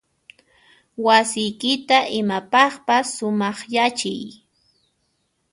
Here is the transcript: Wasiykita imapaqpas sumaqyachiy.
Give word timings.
Wasiykita 1.05 1.97
imapaqpas 2.19 3.05
sumaqyachiy. 3.15 4.23